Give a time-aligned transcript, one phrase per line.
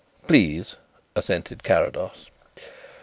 [0.25, 0.77] "Please,"
[1.15, 2.25] assented Carrados.